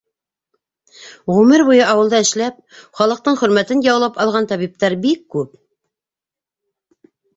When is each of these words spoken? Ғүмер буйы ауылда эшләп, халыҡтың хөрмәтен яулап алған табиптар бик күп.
Ғүмер 1.31 1.63
буйы 1.67 1.83
ауылда 1.89 2.21
эшләп, 2.25 2.57
халыҡтың 3.01 3.37
хөрмәтен 3.43 3.83
яулап 3.91 4.17
алған 4.25 4.49
табиптар 4.53 4.97
бик 5.05 5.23
күп. 5.37 5.53